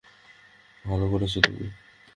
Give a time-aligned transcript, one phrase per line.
[0.85, 1.65] ভালো করেছো তুমি।